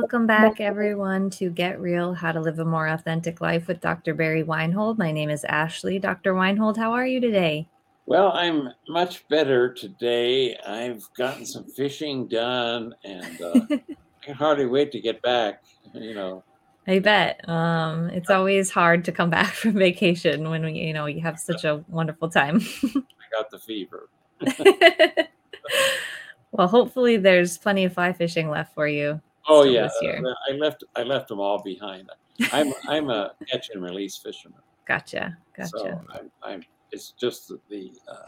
[0.00, 4.14] Welcome back, everyone, to Get Real How to Live a More Authentic Life with Dr.
[4.14, 4.96] Barry Weinhold.
[4.96, 5.98] My name is Ashley.
[5.98, 6.36] Dr.
[6.36, 7.66] Weinhold, how are you today?
[8.06, 10.56] Well, I'm much better today.
[10.64, 13.82] I've gotten some fishing done and uh, I
[14.22, 15.64] can hardly wait to get back.
[15.92, 16.44] You know,
[16.86, 17.46] I bet.
[17.48, 21.40] Um, it's always hard to come back from vacation when we, you know, you have
[21.40, 22.60] such a wonderful time.
[22.84, 23.02] I
[23.32, 24.08] got the fever.
[26.52, 29.20] well, hopefully there's plenty of fly fishing left for you.
[29.48, 30.22] Oh yeah, this year.
[30.50, 30.84] I left.
[30.96, 32.10] I left them all behind.
[32.52, 35.36] I'm I'm a catch and release fisherman, Gotcha.
[35.56, 35.70] Gotcha.
[35.74, 36.62] so I'm, I'm.
[36.92, 38.26] It's just the the, uh,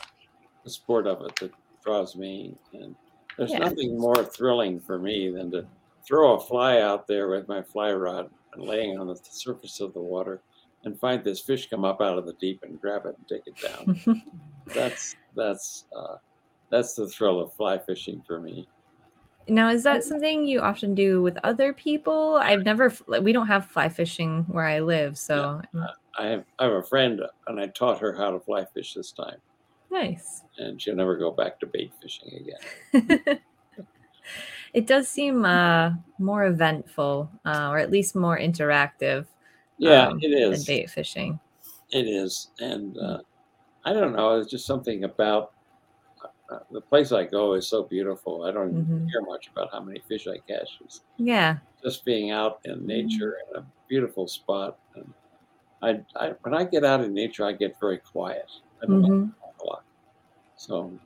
[0.64, 1.52] the sport of it that
[1.84, 2.94] draws me, and
[3.36, 3.58] there's Yeah.
[3.58, 5.66] nothing more thrilling for me than to
[6.06, 9.92] throw a fly out there with my fly rod and laying on the surface of
[9.94, 10.40] the water
[10.84, 13.42] and find this fish come up out of the deep and grab it and take
[13.46, 14.22] it down.
[14.74, 16.16] that's that's uh,
[16.70, 18.66] that's the thrill of fly fishing for me.
[19.50, 22.36] Now, is that something you often do with other people?
[22.36, 25.60] I've never, we don't have fly fishing where I live, so
[26.18, 29.12] I have I have a friend and I taught her how to fly fish this
[29.12, 29.38] time,
[29.90, 30.42] nice.
[30.58, 32.56] and she'll never go back to bait fishing
[32.92, 33.40] again.
[34.74, 39.26] it does seem uh, more eventful, uh, or at least more interactive.
[39.78, 41.40] Yeah, um, it than bait fishing.
[41.90, 43.18] It is, and uh,
[43.84, 44.38] I don't know.
[44.38, 45.52] It's just something about
[46.50, 48.44] uh, the place I go is so beautiful.
[48.44, 49.12] I don't Mhm.
[49.12, 50.68] care much about how many fish I catch.
[50.84, 54.78] It's Yeah, just being out in nature in a beautiful spot.
[54.94, 55.14] And
[55.82, 58.50] I, I when I get out in nature, I get very quiet.
[58.82, 59.84] I don't like hmm talk a lot.
[60.56, 60.98] So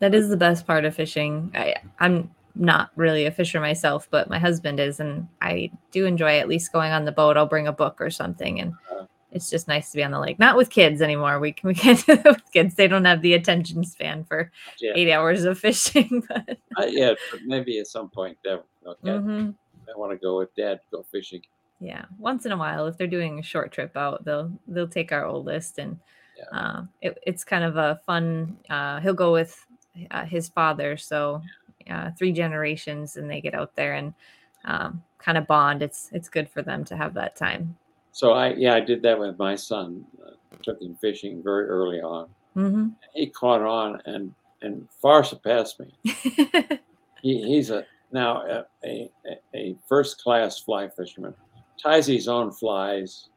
[0.00, 1.50] that is the best part of fishing.
[1.54, 6.38] I, I'm not really a fisher myself, but my husband is, and I do enjoy
[6.38, 7.36] at least going on the boat.
[7.36, 8.99] I'll bring a book or something, and Uh.
[9.32, 10.38] It's just nice to be on the lake.
[10.38, 11.38] Not with kids anymore.
[11.40, 12.74] We can we can't do it with kids.
[12.74, 14.50] They don't have the attention span for
[14.80, 16.22] yeah, eight hours of fishing.
[16.28, 18.96] But not yet, but maybe at some point they'll, catch.
[19.04, 19.54] Mhm.
[19.94, 21.42] I want to go with dad, go fishing.
[21.80, 25.12] yeah, once in a while, if they're doing a short trip out, they'll they'll take
[25.12, 25.98] our oldest, and
[26.38, 26.58] Yeah.
[26.58, 28.56] uh, it, it's kind of a fun.
[28.68, 29.66] Uh, he'll go with
[30.10, 31.42] uh, his father, so
[31.90, 34.14] uh, three generations, and they get out there and
[34.64, 35.82] um, kind of bond.
[35.82, 37.76] It's it's good for them to have that time.
[38.20, 40.04] So I, yeah, I did that with my son.
[40.22, 40.32] Uh,
[40.62, 42.28] took him fishing very early on.
[42.52, 45.88] hmm He caught on and and far surpassed me.
[47.22, 49.10] He, he's a now a, a,
[49.54, 51.34] a first class fly fisherman.
[51.82, 53.28] Ties his own flies,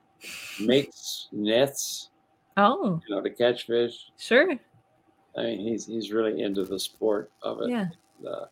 [0.61, 2.09] makes nets,
[2.55, 3.95] oh, you know, to catch fish.
[4.17, 4.51] sure,
[5.38, 7.69] I mean, he's he's really into the sport of it.
[7.72, 7.88] yeah.
[8.25, 8.45] Uh,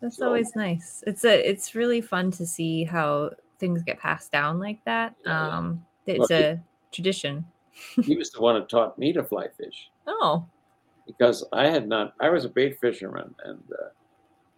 [0.00, 1.02] That's So- always nice.
[1.08, 5.14] It's a it's really fun to see how things get passed down like that.
[5.24, 5.56] Yeah, yeah.
[5.58, 6.60] Um, it's a
[6.92, 7.44] tradition.
[8.02, 9.90] he was the one who taught me to fly fish.
[10.06, 10.44] Oh,
[11.06, 12.14] because I had not.
[12.20, 13.88] I was a bait fisherman, and uh,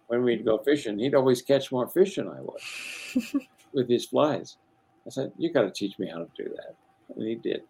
[0.09, 2.61] when we'd go fishing, he'd always catch more fish than I would
[3.73, 4.57] with his flies.
[5.07, 6.75] I said, "You got to teach me how to do that,"
[7.17, 7.63] and he did.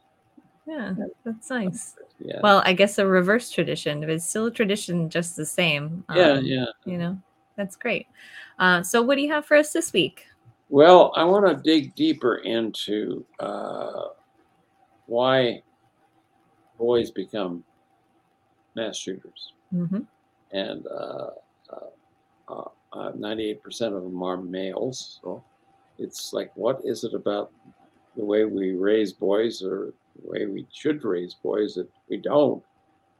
[0.67, 1.97] yeah, that's nice.
[2.19, 6.05] Yeah, Well, I guess a reverse tradition, but it's still a tradition just the same.
[6.15, 6.67] yeah, Um, yeah.
[6.85, 7.19] You know,
[7.57, 8.07] that's great.
[8.59, 10.27] Uh, so, what do you have for us this week?
[10.71, 14.05] Well, I want to dig deeper into uh,
[15.07, 15.63] why
[16.79, 17.65] boys become
[18.77, 19.99] mass shooters, hmm
[20.53, 21.31] and uh,
[21.73, 21.91] uh,
[22.49, 25.21] uh, uh, 98% of them are males.
[25.23, 25.45] So
[25.99, 27.53] it's like, what is it about
[28.17, 32.63] the way we raise boys or the way we should raise boys that we don't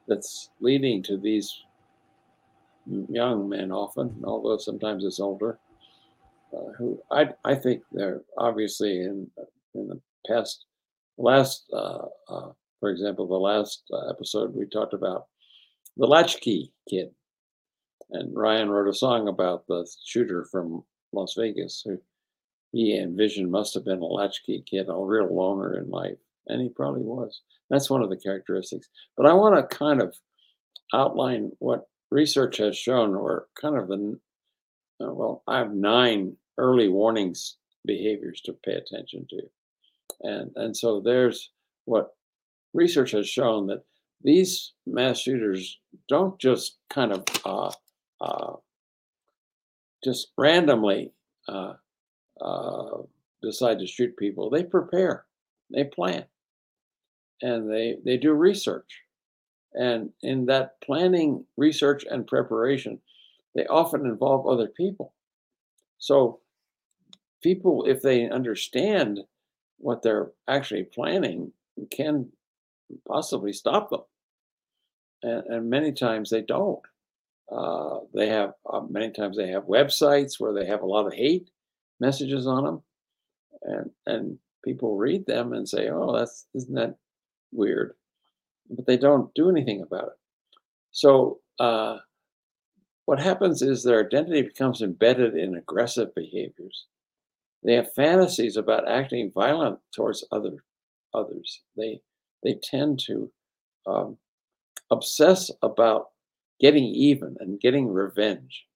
[0.09, 1.63] that's leading to these
[3.09, 5.59] young men often, although sometimes it's older,
[6.53, 9.31] uh, who I, I think they're obviously in,
[9.75, 10.65] in the past,
[11.19, 15.27] last, uh, uh, for example, the last uh, episode we talked about
[15.97, 17.11] the latchkey kid.
[18.13, 22.01] And Ryan wrote a song about the shooter from Las Vegas who
[22.73, 26.19] he envisioned must have been a latchkey kid, a real loner in life.
[26.47, 27.43] And he probably was.
[27.69, 28.89] That's one of the characteristics.
[29.17, 30.17] But I want to kind of
[30.93, 34.19] outline what research has shown, or kind of the,
[35.01, 37.57] uh, well, I have nine early warnings
[37.87, 39.41] behaviors to pay attention to.
[40.23, 41.51] And, and so there's
[41.87, 42.15] what
[42.75, 43.83] research has shown that
[44.23, 47.73] these mass shooters don't just kind of uh,
[48.21, 48.57] uh,
[50.05, 51.13] just randomly
[51.49, 51.75] uh,
[52.41, 52.99] uh,
[53.43, 54.51] decide to shoot people.
[54.51, 55.25] They prepare,
[55.73, 56.25] they plan,
[57.41, 58.91] and they they do research.
[59.73, 63.01] And in that planning, research, and preparation,
[63.55, 65.15] they often involve other people.
[65.99, 66.41] So
[67.43, 69.21] people, if they understand
[69.79, 71.53] what they're actually planning,
[71.91, 72.31] can
[73.07, 74.01] possibly stop them.
[75.23, 76.81] And, and many times they don't.
[77.51, 81.13] Uh, they have uh, many times they have websites where they have a lot of
[81.13, 81.51] hate,
[81.99, 82.83] messages on them,
[83.63, 86.95] and and people read them and say, "Oh, that's isn't that
[87.53, 87.95] weird?"
[88.71, 90.19] But they don't do anything about it.
[90.93, 91.99] So uh,
[93.07, 96.87] what happens is their identity becomes embedded in aggressive behaviors.
[97.63, 100.65] They have fantasies about acting violent towards other
[101.15, 101.63] others.
[101.77, 102.01] They
[102.43, 103.31] they tend to
[103.87, 104.17] um,
[104.91, 106.11] obsess about
[106.61, 108.67] getting even and getting revenge.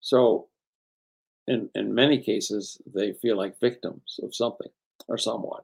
[0.00, 0.48] So,
[1.46, 4.70] in in many cases, they feel like victims of something
[5.08, 5.62] or someone,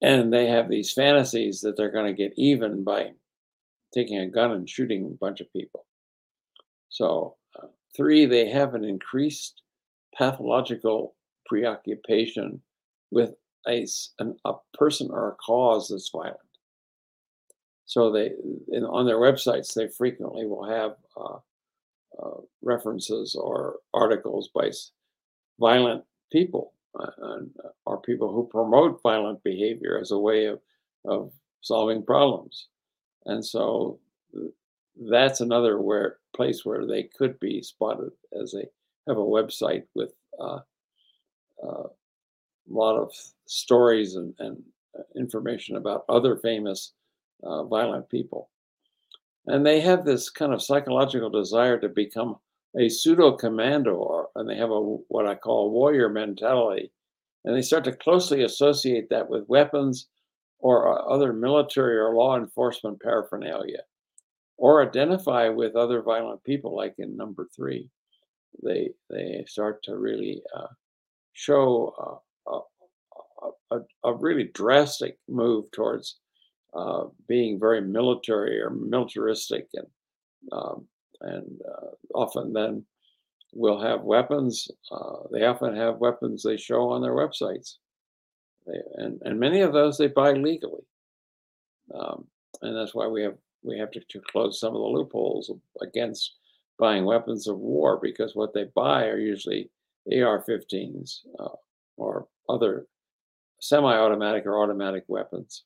[0.00, 3.12] and they have these fantasies that they're going to get even by
[3.94, 5.86] taking a gun and shooting a bunch of people.
[6.88, 9.62] So, uh, three, they have an increased
[10.16, 11.14] pathological
[11.46, 12.60] preoccupation
[13.10, 13.34] with
[13.68, 13.86] a,
[14.44, 16.38] a person or a cause that's violent.
[17.86, 18.32] So they,
[18.72, 21.38] in, on their websites, they frequently will have uh,
[22.22, 24.70] uh, references or articles by
[25.60, 27.38] violent people uh, uh,
[27.84, 30.60] or people who promote violent behavior as a way of,
[31.04, 32.68] of solving problems.
[33.26, 34.00] And so
[35.10, 38.10] that's another where place where they could be spotted
[38.40, 38.66] as they
[39.06, 40.58] have a website with uh,
[41.62, 43.12] uh, a lot of
[43.46, 44.62] stories and, and
[44.98, 46.92] uh, information about other famous
[47.42, 48.50] uh, violent people.
[49.46, 52.36] And they have this kind of psychological desire to become
[52.78, 56.92] a pseudo commando, and they have a what I call warrior mentality.
[57.44, 60.08] And they start to closely associate that with weapons
[60.58, 63.82] or uh, other military or law enforcement paraphernalia
[64.58, 67.88] or identify with other violent people, like in number three.
[68.62, 70.68] They they start to really uh,
[71.32, 72.60] show a,
[73.70, 76.16] a, a, really drastic move towards
[76.74, 79.86] uh, being very military or militaristic, and
[80.52, 80.86] um,
[81.20, 82.84] and uh, often then
[83.52, 84.68] will have weapons.
[84.90, 87.76] Uh, they often have weapons they show on their websites,
[88.66, 90.84] they, and and many of those they buy legally,
[91.94, 92.26] um,
[92.62, 95.50] and that's why we have we have to, to close some of the loopholes
[95.82, 96.34] against
[96.78, 99.70] buying weapons of war because what they buy are usually
[100.12, 101.48] AR-15s uh,
[101.96, 102.86] or other
[103.60, 105.64] semi-automatic or automatic weapons.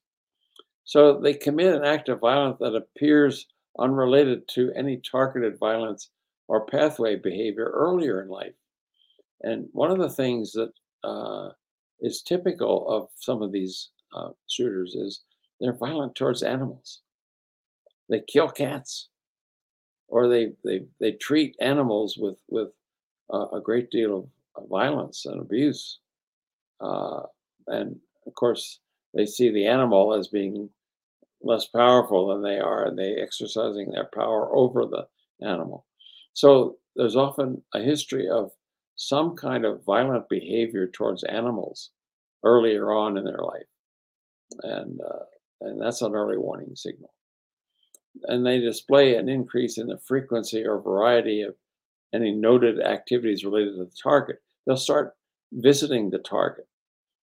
[0.83, 3.47] So they commit an act of violence that appears
[3.79, 6.09] unrelated to any targeted violence
[6.47, 8.53] or pathway behavior earlier in life.
[9.41, 10.71] And one of the things that
[11.03, 11.49] uh,
[11.99, 15.21] is typical of some of these uh, shooters is
[15.59, 17.01] they're violent towards animals
[18.11, 19.07] they kill cats
[20.11, 22.69] or they they they treat animals with with
[23.31, 25.99] a great deal of violence and abuse.
[26.81, 27.21] Uh,
[27.67, 27.97] and
[28.27, 28.79] of course
[29.13, 30.69] they see the animal as being
[31.41, 35.07] less powerful than they are and they exercising their power over the
[35.41, 35.85] animal.
[36.33, 38.51] So there's often a history of
[38.97, 41.91] some kind of violent behavior towards animals
[42.43, 43.69] earlier on in their life.
[44.63, 45.25] And uh,
[45.61, 47.13] and that's an early warning signal
[48.23, 51.55] and they display an increase in the frequency or variety of
[52.13, 54.41] any noted activities related to the target.
[54.65, 55.15] They'll start
[55.51, 56.67] visiting the target,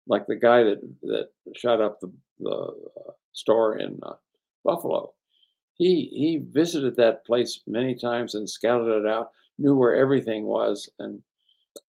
[0.08, 4.14] like the guy that that shot up the the uh, store in uh,
[4.64, 5.14] Buffalo.
[5.74, 10.90] He he visited that place many times and scouted it out, knew where everything was,
[11.00, 11.22] and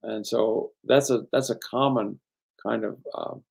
[0.03, 2.21] and so that's a that's a common
[2.63, 3.43] kind of um,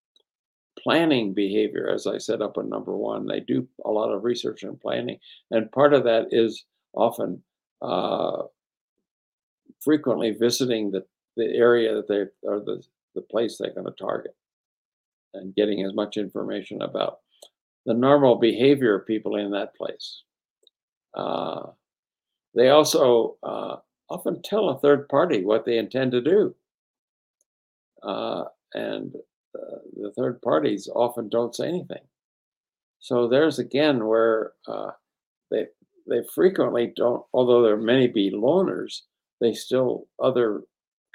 [0.84, 3.26] planning behavior, as I said up in number one.
[3.26, 5.20] They do a lot of research and planning,
[5.52, 7.42] and part of that is often
[7.82, 8.44] uh,
[9.80, 11.06] frequently visiting the,
[11.36, 12.84] the area that they or the,
[13.16, 14.36] the place they're going to target
[15.34, 17.20] and getting as much information about
[17.86, 20.24] the normal behavior of people in that place.
[21.14, 21.68] Uh,
[22.56, 23.78] they also uh,
[24.10, 26.56] often tell a third party what they intend to do.
[28.04, 29.16] Uh, and
[30.18, 32.04] third parties often don't say anything.
[33.00, 34.92] So there's again where uh,
[35.52, 35.68] they
[36.08, 39.02] they frequently don't, although there many be loners,
[39.40, 40.62] they still other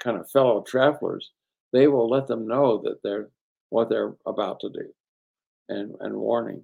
[0.01, 1.31] kind of fellow travelers.
[1.71, 3.29] They will let them know that they're
[3.69, 4.93] what they're about to do,
[5.69, 6.63] and and warning.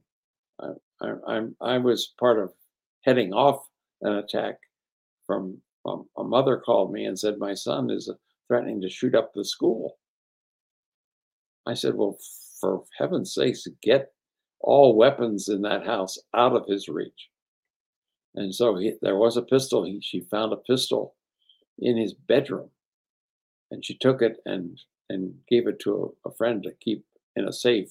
[0.62, 0.69] I,
[1.01, 2.53] I, I'm I was part of
[3.03, 3.65] heading off
[4.01, 4.55] an attack
[5.25, 8.12] from um, a mother called me and said my son is
[8.48, 9.98] threatening to shoot up the school
[11.70, 12.18] I said, Well,
[12.60, 14.12] for heaven's sakes, get
[14.60, 17.30] all weapons in that house out of his reach.
[18.36, 19.84] And so he, there was a pistol.
[19.84, 21.16] He, she found a pistol
[21.80, 22.70] in his bedroom,
[23.72, 27.04] and she took it and and gave it to a, a friend to keep
[27.36, 27.90] in a safe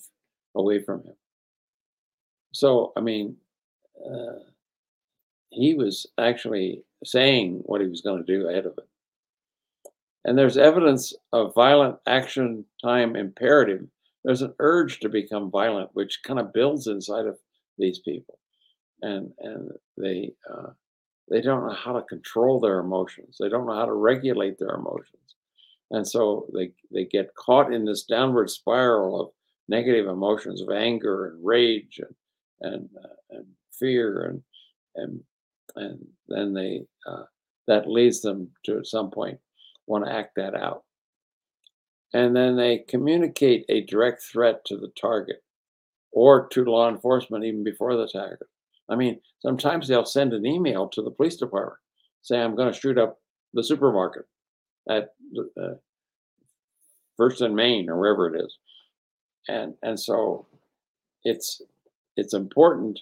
[0.54, 1.14] away from him.
[2.52, 3.36] So I mean,
[4.04, 4.40] uh,
[5.50, 8.87] he was actually saying what he was going to do ahead of it,
[10.28, 13.86] and there's evidence of violent action time imperative.
[14.24, 17.38] There's an urge to become violent, which kind of builds inside of
[17.78, 18.38] these people,
[19.00, 20.70] and and they uh,
[21.30, 23.38] they don't know how to control their emotions.
[23.40, 25.36] They don't know how to regulate their emotions,
[25.92, 29.30] and so they they get caught in this downward spiral of
[29.66, 34.42] negative emotions of anger and rage and and, uh, and fear and
[34.96, 35.20] and
[35.76, 37.24] and then they uh,
[37.66, 39.38] that leads them to at some point
[39.88, 40.84] want to act that out.
[42.14, 45.42] And then they communicate a direct threat to the target
[46.12, 48.48] or to law enforcement even before the target.
[48.88, 51.78] I mean sometimes they'll send an email to the police department
[52.22, 53.18] say i'm going to shoot up
[53.54, 54.24] the supermarket
[54.88, 55.14] at
[55.62, 55.74] uh,
[57.18, 58.56] first and main or wherever it is.
[59.48, 60.46] And and so
[61.24, 61.60] it's
[62.16, 63.00] it's important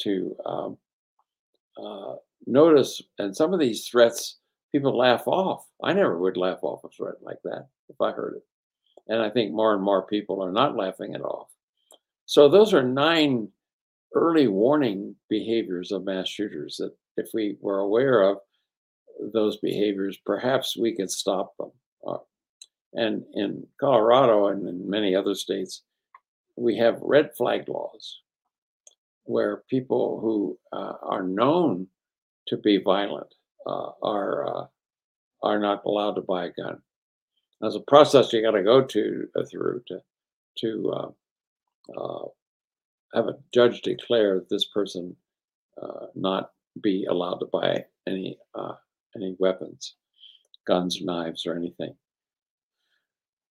[0.00, 0.78] to um,
[1.82, 2.14] uh,
[2.46, 4.38] notice and some of these threats
[4.72, 5.66] people laugh off.
[5.82, 8.42] I never would laugh off a threat like that if i heard it.
[9.08, 11.48] And i think more and more people are not laughing it off
[12.26, 13.48] so those are nine
[14.14, 18.38] early warning behaviors of mass shooters that if we were aware of
[19.32, 21.70] those behaviors perhaps we could stop them.
[22.06, 22.18] Uh,
[22.94, 25.82] and in Colorado and in many other states,
[26.56, 28.20] we have red flag laws
[29.24, 31.86] where people who uh, are known
[32.48, 33.34] to be violent
[33.66, 34.66] are uh,
[35.42, 36.80] are not allowed to buy a gun.
[37.60, 40.00] There's a process you got to go to uh, through to
[40.58, 41.10] to uh,
[41.98, 42.24] uh,
[43.14, 45.16] have a judge declare that this person
[46.14, 46.50] not
[46.82, 48.38] be allowed to buy any
[49.16, 49.94] any weapons,
[50.66, 51.94] guns, knives, or anything.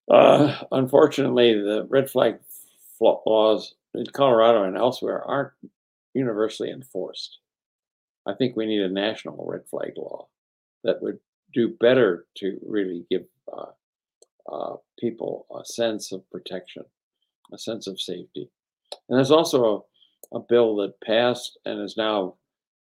[0.09, 2.39] Uh, unfortunately, the red flag
[2.99, 5.53] laws in Colorado and elsewhere aren't
[6.13, 7.39] universally enforced.
[8.27, 10.27] I think we need a national red flag law
[10.83, 11.19] that would
[11.53, 16.83] do better to really give uh, uh, people a sense of protection,
[17.51, 18.49] a sense of safety.
[19.09, 19.87] And there's also
[20.33, 22.35] a, a bill that passed and is now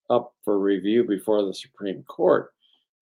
[0.10, 2.52] up for review before the Supreme Court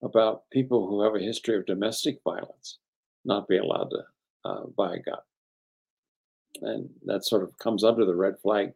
[0.04, 2.78] about people who have a history of domestic violence
[3.26, 4.04] not be allowed to
[4.46, 5.20] uh, buy a gun.
[6.62, 8.74] And that sort of comes under the red flag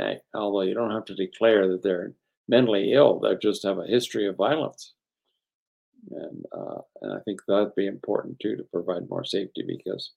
[0.00, 2.12] act, although you don't have to declare that they're
[2.50, 4.92] mentally ill, they just have a history of violence.
[6.10, 10.12] And, uh, and I think that'd be important too to provide more safety because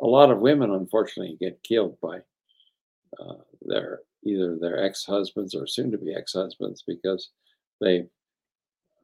[0.00, 2.18] a lot of women, unfortunately, get killed by
[3.18, 7.30] uh, their either their ex-husbands or soon-to-be ex-husbands because
[7.80, 8.04] they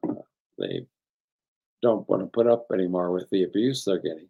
[0.07, 0.13] uh,
[0.59, 0.85] they
[1.81, 4.27] don't want to put up anymore with the abuse they're getting.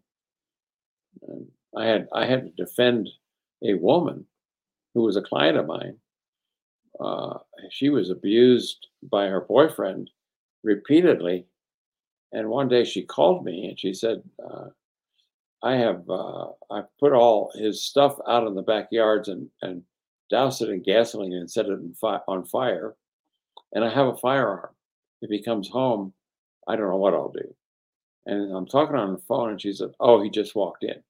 [1.28, 3.10] And I had I had to defend
[3.64, 4.26] a woman
[4.94, 5.98] who was a client of mine.
[7.00, 10.10] Uh, she was abused by her boyfriend
[10.64, 11.48] repeatedly,
[12.34, 14.70] and one day she called me and she said, uh,
[15.64, 19.84] "I have uh, I put all his stuff out in the backyards and and
[20.30, 22.96] doused it in gasoline and set it fi- on fire,
[23.74, 24.76] and I have a firearm.
[25.22, 26.14] If he comes home,
[26.68, 27.56] I don't know what I'll do."
[28.28, 31.04] And I'm talking on the phone, and she said, "Oh, he just walked in.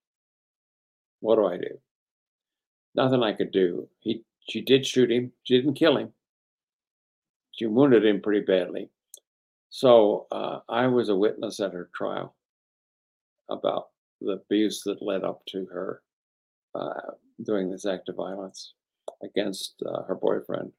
[1.20, 1.80] What do I do?"
[2.96, 3.88] Nothing I could do.
[4.00, 5.32] He, she did shoot him.
[5.44, 6.14] She didn't kill him.
[7.52, 8.90] She wounded him pretty badly.
[9.70, 12.36] So uh, I was a witness at her trial
[13.50, 13.88] about
[14.22, 16.02] the abuse that led up to her
[16.74, 17.12] uh,
[17.44, 18.74] doing this act of violence
[19.24, 20.72] against uh, her boyfriend.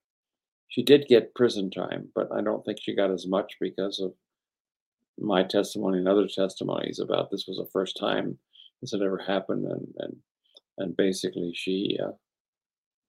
[0.68, 4.12] She did get prison time, but I don't think she got as much because of
[5.18, 8.38] my testimony and other testimonies about this was the first time
[8.80, 10.16] this had ever happened, and and
[10.78, 12.12] and basically she uh,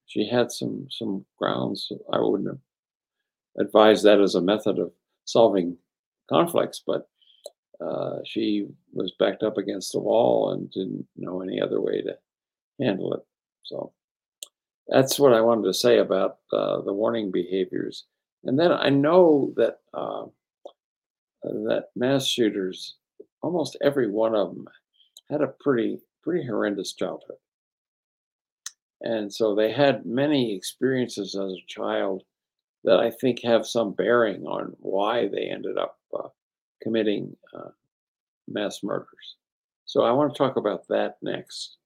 [0.07, 1.91] she had some some grounds.
[2.11, 2.59] I wouldn't
[3.57, 4.91] advise that as a method of
[5.25, 5.77] solving
[6.29, 7.07] conflicts, but
[7.79, 12.17] uh, she was backed up against the wall and didn't know any other way to
[12.79, 13.21] handle it.
[13.63, 13.93] So
[14.87, 18.05] that's what I wanted to say about uh, the warning behaviors.
[18.45, 20.25] And then I know that uh,
[21.43, 22.95] that mass shooters,
[23.41, 24.67] almost every one of them,
[25.29, 27.37] had a pretty pretty horrendous childhood,
[29.01, 32.23] and so they had many experiences as a child
[32.83, 36.29] that I think have some bearing on why they ended up uh,
[36.81, 37.69] committing uh,
[38.47, 39.35] mass murders.
[39.85, 41.77] So I want to talk about that next,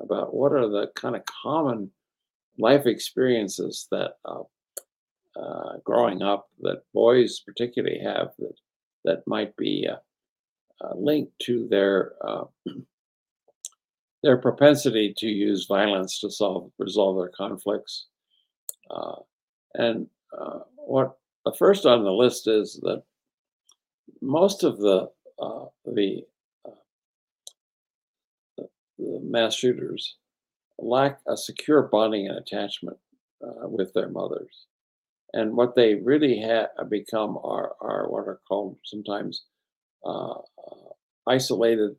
[0.00, 1.90] about what are the kind of common
[2.58, 4.42] life experiences that uh,
[5.38, 8.54] uh, growing up that boys particularly have that
[9.04, 9.96] that might be uh,
[10.84, 12.12] uh, linked to their
[14.22, 18.06] their propensity to use violence to solve resolve their conflicts.
[18.90, 19.16] Uh,
[19.74, 20.06] and
[20.38, 23.02] uh, what the first on the list is that
[24.20, 25.08] most of the
[25.84, 26.22] the
[28.98, 30.16] the mass shooters
[30.78, 32.96] lack a secure bonding and attachment
[33.44, 34.66] uh, with their mothers.
[35.32, 39.44] And what they really have become are, are what are called sometimes
[40.04, 40.90] uh, uh,
[41.26, 41.96] isolated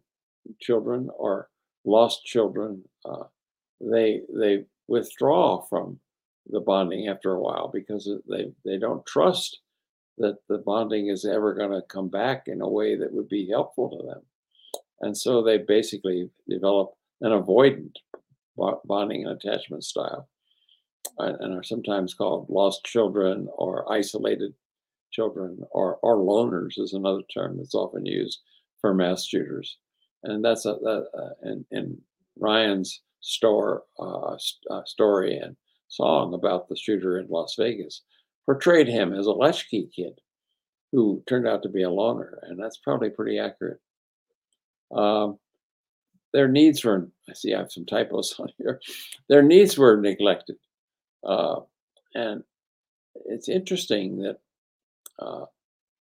[0.60, 1.50] children or
[1.86, 2.84] lost children.
[3.06, 3.24] Uh,
[3.82, 6.00] they they withdraw from
[6.50, 9.60] the bonding after a while because they they don't trust
[10.18, 13.48] that the bonding is ever going to come back in a way that would be
[13.48, 14.22] helpful to them
[15.02, 17.96] and so they basically develop an avoidant
[18.86, 20.28] bonding and attachment style
[21.18, 24.54] and are sometimes called lost children or isolated
[25.12, 28.40] children or, or loners is another term that's often used
[28.82, 29.78] for mass shooters
[30.24, 31.98] and that's a, a, a in, in
[32.38, 34.36] ryan's store uh,
[34.70, 35.56] uh, story and
[35.88, 38.04] song about the shooter in las vegas
[38.46, 40.20] portrayed him as a latchkey kid
[40.92, 43.80] who turned out to be a loner and that's probably pretty accurate
[44.92, 45.38] um,
[46.34, 48.82] their needs were, I see I have some typos on here,
[49.28, 50.58] their needs were neglected.
[51.24, 51.62] Uh,
[52.14, 52.44] and
[53.26, 54.40] it's interesting that
[55.20, 55.46] uh,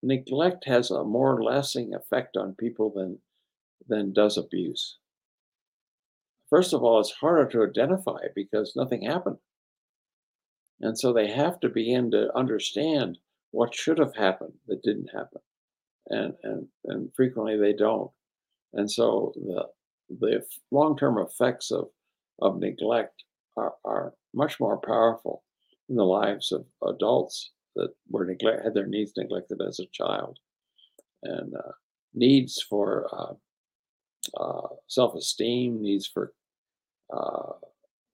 [0.01, 3.19] neglect has a more lasting effect on people than,
[3.87, 4.97] than does abuse.
[6.49, 9.37] First of all, it's harder to identify because nothing happened.
[10.81, 13.17] And so they have to begin to understand
[13.51, 15.41] what should have happened that didn't happen.
[16.09, 18.11] And, and, and frequently they don't.
[18.73, 19.67] And so the,
[20.09, 21.85] the long-term effects of,
[22.41, 23.23] of neglect
[23.55, 25.43] are, are much more powerful
[25.89, 30.37] in the lives of adults that were neglect had their needs neglected as a child,
[31.23, 31.71] and uh,
[32.13, 33.33] needs for uh,
[34.37, 36.33] uh, self-esteem, needs for
[37.11, 37.51] uh,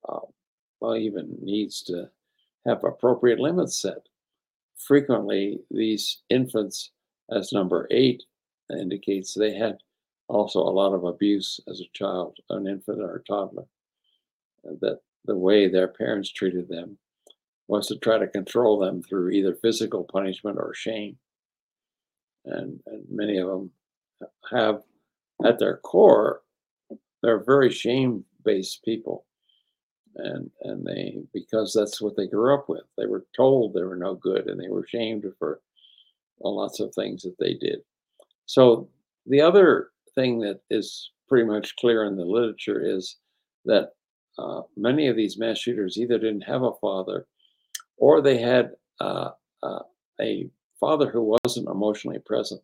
[0.07, 0.19] uh,
[0.79, 2.09] well, even needs to
[2.65, 4.07] have appropriate limits set.
[4.77, 6.91] Frequently, these infants,
[7.31, 8.23] as number eight
[8.71, 9.77] indicates, they had
[10.27, 13.65] also a lot of abuse as a child, an infant or a toddler.
[14.63, 16.97] That the way their parents treated them
[17.67, 21.17] was to try to control them through either physical punishment or shame.
[22.45, 23.71] And, and many of them
[24.51, 24.81] have,
[25.45, 26.41] at their core,
[27.21, 29.25] they're very shame based people.
[30.15, 33.95] And, and they, because that's what they grew up with, they were told they were
[33.95, 35.62] no good and they were shamed for
[36.41, 37.80] lots of things that they did.
[38.45, 38.89] So
[39.28, 43.17] the other thing that is pretty much clear in the literature is
[43.65, 43.91] that
[44.38, 47.28] uh, many of these mass shooters either didn't have a father
[47.97, 49.30] or they had uh,
[49.62, 49.80] uh,
[50.19, 50.49] a
[50.80, 52.62] father who wasn't emotionally present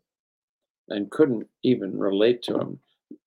[0.89, 2.79] and couldn't even relate to him.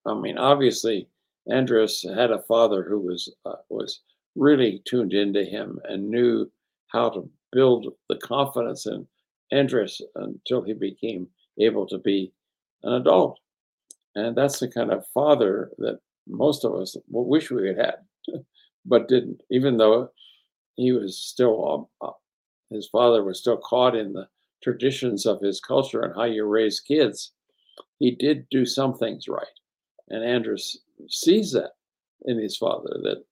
[0.07, 1.09] I mean, obviously,
[1.51, 4.01] Andras had a father who was uh, was
[4.37, 6.51] really tuned into him and knew
[6.89, 9.07] how to build the confidence in
[9.53, 12.33] Andras until he became able to be
[12.83, 13.39] an adult.
[14.15, 17.95] And that's the kind of father that most of us wish we had had,
[18.85, 20.11] but didn't, even though
[20.77, 22.13] he was still, um, uh,
[22.71, 24.29] his father was still caught in the
[24.63, 27.33] traditions of his culture and how you raise kids.
[27.99, 29.47] He did do some things right.
[30.09, 31.73] And Andras sees that
[32.25, 33.25] in his father, that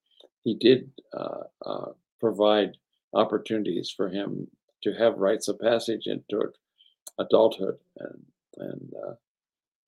[0.43, 2.77] he did uh, uh, provide
[3.15, 4.47] opportunities for him
[4.83, 6.53] to have rites of passage into
[7.19, 8.23] adulthood and
[8.59, 9.13] and uh,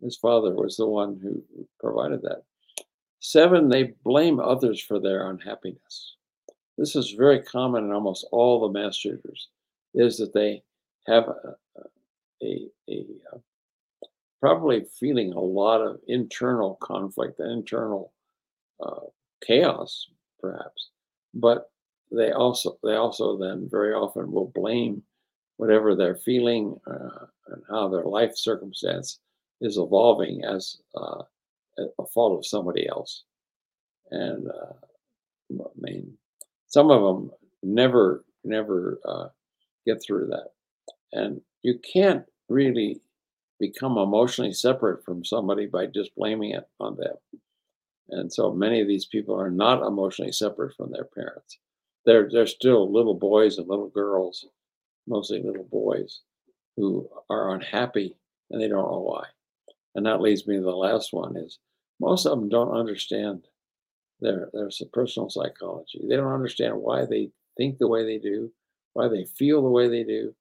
[0.01, 1.43] his father was the one who
[1.81, 2.43] provided that.
[3.21, 6.17] Seven, they blame others for their unhappiness.
[6.77, 9.49] This is very common in almost all the mass shooters,
[9.95, 10.63] is that they
[11.07, 11.57] have a,
[12.43, 13.39] a, a, a
[14.41, 18.13] probably feeling a lot of internal conflict, and internal
[18.85, 19.01] uh,
[19.45, 20.09] chaos,
[20.41, 20.91] perhaps.
[21.35, 21.71] But
[22.11, 25.03] they also they also then very often will blame
[25.57, 29.19] whatever they're feeling uh, and how their life circumstance
[29.61, 31.23] is evolving as uh,
[31.99, 33.25] a fault of somebody else.
[34.11, 34.73] And uh,
[35.65, 36.17] I mean,
[36.69, 37.31] some of them
[37.63, 39.29] never, never uh,
[39.87, 40.51] get through that.
[41.13, 43.01] And you can't really
[43.59, 47.15] become emotionally separate from somebody by just blaming it on them.
[48.11, 51.59] And so many of these people are not emotionally separate from their parents.
[52.07, 54.47] They're, they're still little boys and little girls,
[55.07, 56.21] mostly little boys,
[56.77, 58.17] who are unhappy
[58.51, 59.25] and they don't know why.
[59.95, 61.59] And that leads me to the last one is
[62.01, 63.45] most of them don't understand
[64.21, 66.01] their, their personal psychology.
[66.09, 68.53] They don't understand why they think the way they do,
[68.93, 70.35] why they feel the way they do,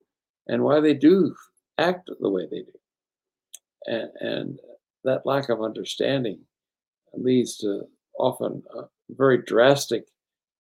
[0.47, 1.35] and why they do
[1.77, 2.71] act the way they do.
[3.87, 4.59] And, and
[5.03, 6.39] that lack of understanding
[7.13, 7.83] leads to
[8.19, 10.05] often uh, very drastic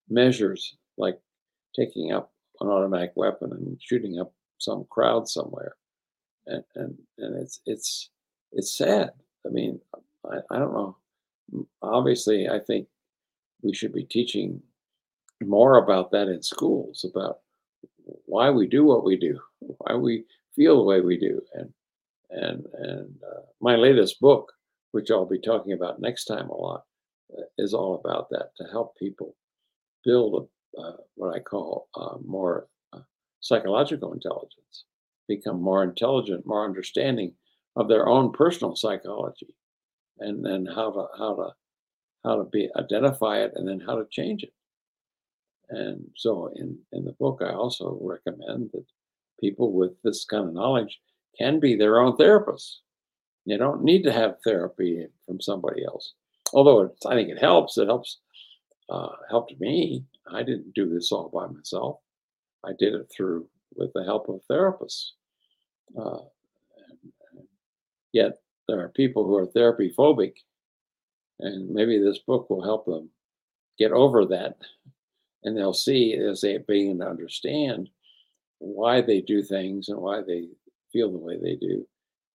[0.09, 1.19] measures like
[1.75, 5.75] taking up an automatic weapon and shooting up some crowd somewhere.
[6.47, 8.09] And, and, and it's, it's,
[8.53, 9.11] it's sad.
[9.45, 9.79] I mean,
[10.25, 10.97] I, I don't know
[11.81, 12.87] obviously, I think
[13.61, 14.61] we should be teaching
[15.41, 17.39] more about that in schools about
[18.25, 21.71] why we do what we do, why we feel the way we do, and
[22.29, 24.51] and and uh, my latest book,
[24.91, 26.83] which I'll be talking about next time a lot,
[27.37, 29.35] uh, is all about that to help people
[30.03, 32.99] build a, uh, what I call uh, more uh,
[33.39, 34.85] psychological intelligence,
[35.27, 37.33] become more intelligent, more understanding
[37.75, 39.55] of their own personal psychology,
[40.19, 41.49] and then how to how to
[42.23, 44.53] how to be identify it, and then how to change it.
[45.69, 48.85] And so, in in the book, I also recommend that
[49.39, 50.99] people with this kind of knowledge
[51.37, 52.77] can be their own therapists.
[53.45, 56.13] You don't need to have therapy from somebody else.
[56.53, 57.77] Although I think it helps.
[57.77, 58.19] It helps.
[58.89, 60.05] Uh, helped me.
[60.31, 61.99] I didn't do this all by myself.
[62.63, 65.11] I did it through with the help of therapists.
[65.97, 66.19] Uh,
[68.13, 70.33] yet there are people who are therapy phobic,
[71.39, 73.09] and maybe this book will help them
[73.77, 74.57] get over that,
[75.43, 77.89] and they'll see as they begin to understand
[78.59, 80.47] why they do things and why they
[80.91, 81.87] feel the way they do,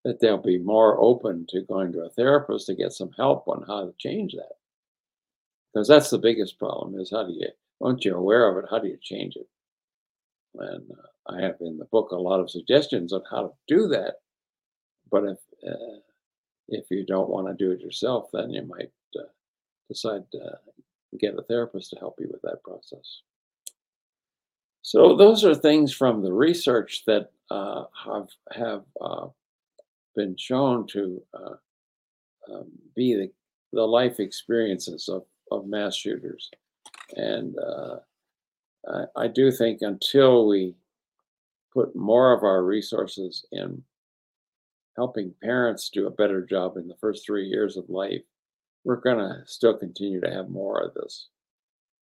[0.05, 3.65] that they'll be more open to going to a therapist to get some help on
[3.67, 4.57] how to change that.
[5.73, 7.49] Because that's the biggest problem is how do you,
[7.81, 9.49] once you're aware of it, how do you change it?
[10.55, 13.89] And uh, I have in the book a lot of suggestions on how to do
[13.89, 14.17] that.
[15.11, 16.01] But if uh,
[16.69, 19.25] if you don't want to do it yourself, then you might uh,
[19.89, 20.59] decide to
[21.19, 23.23] get a therapist to help you with that process.
[24.83, 29.29] So those are things from the research that uh, have have uh,
[30.17, 31.55] been shown to uh,
[32.53, 33.31] um, be the,
[33.73, 36.51] the life experiences of, of mass shooters,
[37.17, 37.97] and uh,
[38.89, 40.75] I, I do think until we
[41.73, 43.83] put more of our resources in
[44.97, 48.23] helping parents do a better job in the first three years of life,
[48.85, 51.29] we're going to still continue to have more of this.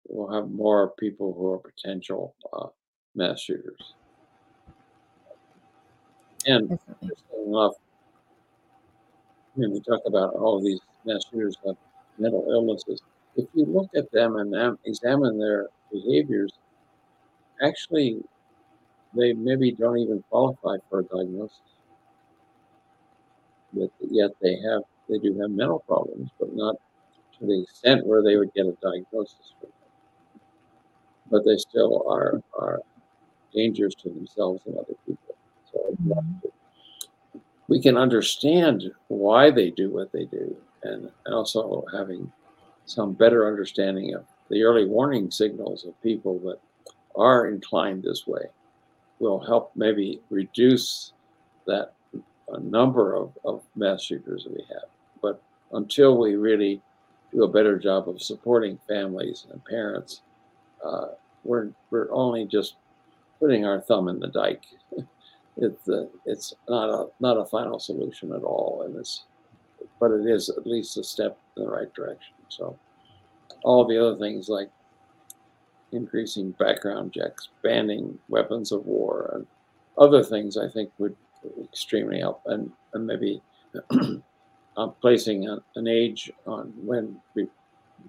[0.09, 2.67] We'll have more people who are potential uh,
[3.15, 3.95] mass shooters.
[6.47, 6.79] And
[7.47, 7.75] enough,
[9.55, 11.77] when we talk about all these mass shooters have
[12.19, 13.03] mental illnesses,
[13.37, 16.53] if you look at them and examine their behaviors,
[17.63, 18.23] actually,
[19.17, 21.61] they maybe don't even qualify for a diagnosis.
[23.73, 26.77] Yet, yet they have they do have mental problems, but not
[27.39, 29.69] to the extent where they would get a diagnosis for.
[31.31, 32.81] But they still are are
[33.55, 35.35] dangerous to themselves and other people.
[35.73, 35.97] So
[37.69, 42.31] we can understand why they do what they do, and also having
[42.85, 46.59] some better understanding of the early warning signals of people that
[47.15, 48.43] are inclined this way
[49.21, 51.13] will help maybe reduce
[51.67, 51.93] that
[52.53, 54.89] uh, number of, of mass shooters that we have.
[55.23, 55.41] But
[55.73, 56.81] until we really
[57.33, 60.23] do a better job of supporting families and parents,
[60.85, 61.09] uh,
[61.45, 62.77] we're we're only just
[63.39, 64.65] putting our thumb in the dike.
[65.57, 69.25] It's uh, it's not a not a final solution at all, and it's
[69.99, 72.35] but it is at least a step in the right direction.
[72.49, 72.79] So
[73.63, 74.71] all the other things like
[75.93, 79.47] increasing background checks, banning weapons of war, and
[79.99, 81.17] other things I think would
[81.63, 83.43] extremely help, and, and maybe
[85.01, 87.49] placing an age on when we,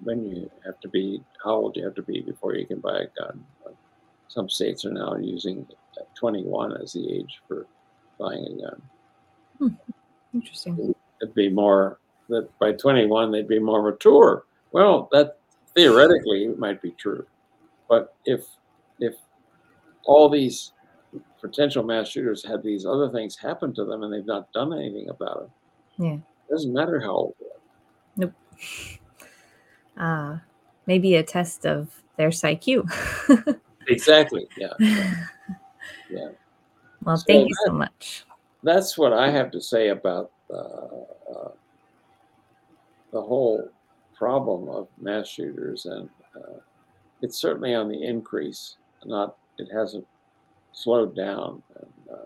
[0.04, 2.80] when you have to be, how old do you have to be before you can
[2.80, 3.44] buy a gun.
[4.28, 5.68] Some states are now using
[6.16, 7.68] 21 as the age for
[8.18, 8.82] buying a gun.
[9.58, 9.68] Hmm,
[10.34, 10.96] interesting.
[11.22, 14.46] It'd be more that by 21 they'd be more mature.
[14.72, 15.38] Well, that
[15.76, 17.26] theoretically might be true,
[17.90, 18.46] but if
[19.00, 19.16] if
[20.06, 20.72] all these
[21.42, 25.10] potential mass shooters had these other things happen to them and they've not done anything
[25.10, 25.44] about
[25.98, 26.14] it, Yeah.
[26.14, 27.52] it doesn't matter how old they are.
[28.16, 28.34] Nope.
[30.02, 30.38] Uh,
[30.88, 32.78] maybe a test of their psyche.
[33.88, 34.48] Exactly.
[34.58, 34.74] Yeah.
[36.10, 36.30] Yeah.
[37.04, 38.26] well, So thank you that- so much.
[38.64, 40.58] That's what I have to say about uh,
[41.34, 41.52] uh,
[43.12, 43.70] the whole
[44.14, 46.60] problem of mass shooters, and uh,
[47.22, 48.76] it's certainly on the increase.
[49.06, 50.06] Not it hasn't
[50.74, 51.64] slowed down.
[51.80, 52.18] And,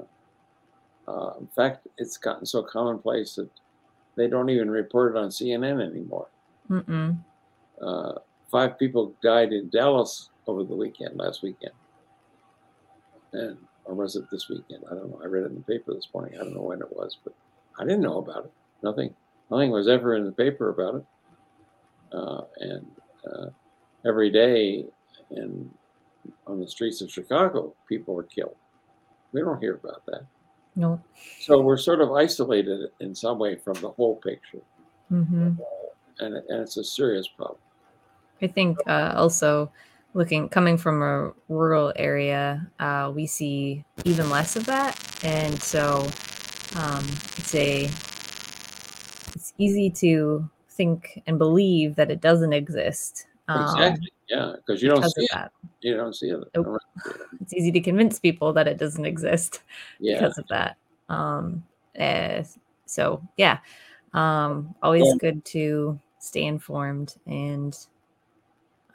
[1.07, 3.49] uh, uh, in fact, it's gotten so commonplace that
[4.17, 6.27] they don't even report it on CNN anymore.
[6.69, 7.17] Mm-mm.
[7.81, 8.13] Uh,
[8.51, 11.73] five people died in Dallas over the weekend, last weekend.
[13.33, 14.83] And, or was it this weekend?
[14.89, 15.19] I don't know.
[15.23, 16.35] I read it in the paper this morning.
[16.35, 17.33] I don't know when it was, but
[17.79, 18.51] I didn't know about it.
[18.81, 19.13] Nothing,
[19.51, 21.05] nothing was ever in the paper about it.
[22.13, 22.85] Uh, and
[23.25, 23.47] uh,
[24.05, 24.85] every day
[25.31, 25.69] in
[26.47, 28.55] on the streets of Chicago, people were killed.
[29.31, 30.25] We don't hear about that.
[30.75, 31.01] No.
[31.41, 34.61] So we're sort of isolated in some way from the whole picture.
[35.11, 35.53] Mm-hmm.
[36.19, 37.59] And, and it's a serious problem.
[38.41, 39.71] I think uh, also
[40.13, 45.99] looking coming from a rural area, uh, we see even less of that, and so
[46.75, 47.05] um,
[47.37, 47.85] it's a
[49.35, 53.27] it's easy to think and believe that it doesn't exist.
[53.47, 54.11] Um, exactly.
[54.29, 55.29] Yeah, because you don't because see it.
[55.33, 55.51] that.
[55.81, 56.39] You don't see it.
[56.55, 56.77] Nope.
[57.41, 59.61] It's easy to convince people that it doesn't exist
[59.99, 60.15] Yeah.
[60.15, 60.77] because of that.
[61.09, 62.43] Um, eh,
[62.87, 63.59] so yeah,
[64.13, 65.13] um, always Yeah.
[65.19, 67.77] good to stay informed and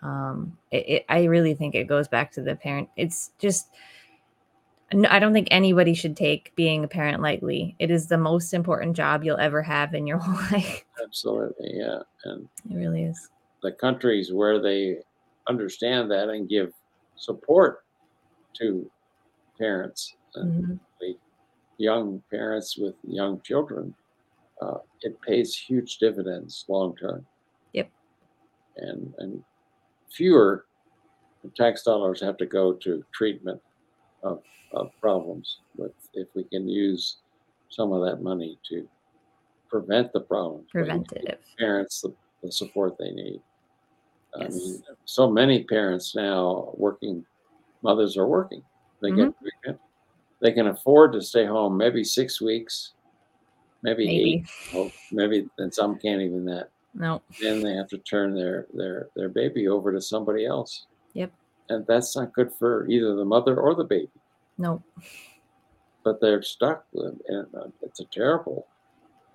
[0.02, 2.88] um, it, it, I really think it goes back to the parent.
[2.96, 7.76] It's just—I don't think anybody should take being a parent lightly.
[7.78, 10.84] It is the most important job you'll ever have in your whole life.
[11.04, 11.70] Absolutely.
[11.74, 11.98] Yeah.
[12.24, 13.28] And It really is.
[13.62, 14.96] the countries where they
[15.48, 16.72] understand that and give
[17.16, 17.80] support
[18.58, 18.90] to
[19.58, 20.80] parents and Mhm.
[21.00, 21.14] the
[21.76, 23.94] young parents with young children,
[24.60, 27.24] uh, it pays huge dividends long term.
[27.72, 27.90] Yep.
[28.76, 29.44] And and
[30.12, 30.66] fewer
[31.56, 33.60] tax dollars have to go to treatment
[34.22, 34.42] of,
[34.72, 37.18] of problems with if we can use
[37.70, 38.86] some of that money to
[39.68, 40.66] prevent the problems.
[40.70, 41.38] Preventative.
[41.58, 43.40] Parents the, the support they need.
[44.38, 44.54] I Yes.
[44.54, 47.24] mean, so many parents now, working
[47.82, 48.62] mothers are working.
[49.00, 49.80] They get treatment.
[50.40, 52.92] They can afford to stay home maybe six weeks,
[53.82, 54.22] maybe, eight.
[54.22, 54.46] Maybe.
[54.74, 56.70] Well, maybe and some can't even that.
[56.94, 57.22] No.
[57.40, 60.86] Then they have to turn their their their baby over to somebody else.
[61.14, 61.32] Yep.
[61.68, 64.10] And that's not good for either the mother or the baby.
[64.58, 64.82] No.
[66.02, 68.66] But they're stuck and uh, it's a terrible.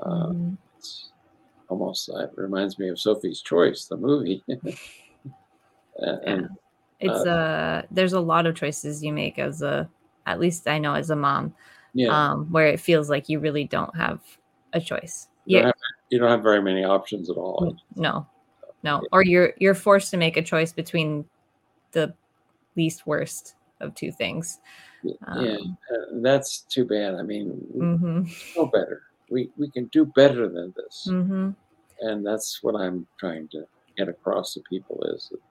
[0.02, 0.58] Uh, Mhm.
[0.78, 1.10] it's
[1.70, 4.44] almost uh, it reminds me of Sophie's Choice, the movie.
[4.48, 6.50] and, and
[7.00, 9.90] It's uh there's a lot of choices you make as a
[10.26, 11.54] at least I know as a mom
[11.96, 14.20] yeah, um where it feels like you really don't have
[14.74, 15.30] a choice.
[15.46, 15.76] you, don't Yeah, have,
[16.10, 17.76] you don't have very many options at all.
[17.96, 18.28] no.
[18.84, 19.02] No.
[19.12, 21.26] Or you're you're forced to make a choice between
[21.94, 22.14] the
[22.76, 24.60] least worst of two things.
[25.02, 27.16] yeah, Um, uh, that's too bad.
[27.16, 28.56] I mean, we mhm.
[28.56, 29.04] know better.
[29.32, 31.56] We we can do better than this, Mhm.
[32.02, 33.66] and that's what I'm trying to
[33.98, 35.42] get across to people is that,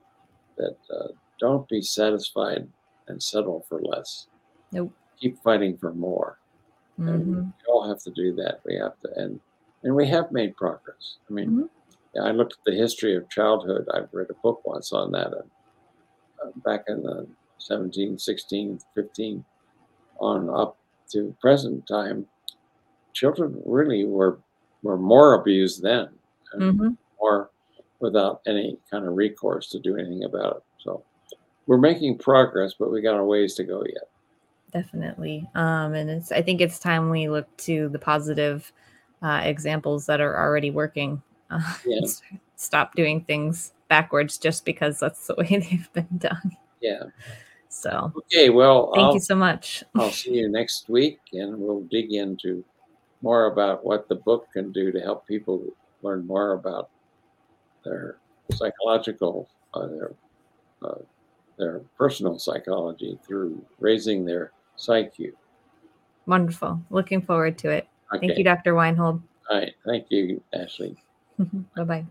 [0.59, 1.09] that uh,
[1.41, 2.69] don't be satisfied
[3.09, 4.29] and settle for less.
[4.71, 4.93] Nope.
[5.21, 6.39] Keep fighting for more.
[6.97, 7.45] and Mhm.
[7.47, 8.61] we all have to do that.
[8.65, 9.41] We have to, and
[9.83, 11.19] and we have made progress.
[11.29, 11.69] I mean,
[12.17, 12.25] Mhm.
[12.25, 13.89] I looked at the history of childhood.
[13.93, 15.43] I've read a book once on that, uh,
[16.43, 17.27] uh, back in the
[17.59, 19.45] 17, 16, 15,
[20.21, 20.79] on up
[21.11, 22.29] to present time.
[23.13, 24.39] Children really were
[24.85, 26.17] were more abused then,
[26.53, 26.99] and Mhm.
[27.21, 27.51] more
[28.01, 30.63] without any kind of recourse to do anything about it.
[30.79, 31.03] So
[31.67, 34.09] we're making progress, but we got a ways to go yet.
[34.75, 35.49] Definitely.
[35.55, 38.73] Um, and it's I think it's time we look to the positive
[39.23, 41.23] uh, examples that are already working.
[41.51, 42.01] Uh, Yeah.
[42.57, 46.57] Stop doing things backwards just because that's the way they've been done.
[46.81, 47.05] Yeah.
[47.69, 48.51] So Okay.
[48.51, 49.85] Well, thank I'll, you so much.
[49.95, 52.65] I'll see you next week, and we'll dig into
[53.23, 55.65] more about what the book can do to help people
[56.03, 56.91] learn more about
[57.85, 58.17] their
[58.53, 60.13] psychological, uh, their
[60.83, 60.99] uh,
[61.59, 65.33] their personal psychology through raising their psyche.
[66.27, 66.83] Wonderful.
[66.91, 67.87] Looking forward to it.
[68.15, 68.27] Okay.
[68.27, 68.75] Thank you, Dr.
[68.75, 69.23] Weinhold.
[69.51, 69.75] All right.
[69.85, 70.97] Thank you, Ashley.
[71.77, 72.07] bye bye.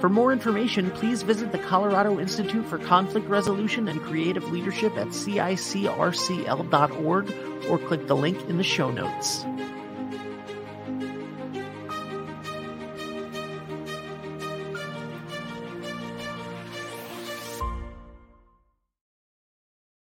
[0.00, 5.08] For more information, please visit the Colorado Institute for Conflict Resolution and Creative Leadership at
[5.08, 6.14] cicrcl.org
[7.68, 9.46] or click the link in the show notes.